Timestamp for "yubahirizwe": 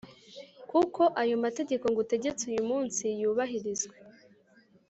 3.21-3.95